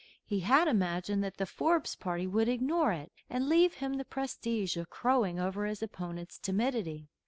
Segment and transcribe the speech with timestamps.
[0.25, 4.75] He had imagined that the Forbes party would ignore it and leave him the prestige
[4.75, 7.11] of crowing over his opponent's timidity.